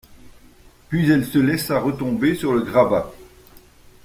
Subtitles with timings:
[0.89, 3.13] Puis elle se laissa retomber sur le grabat.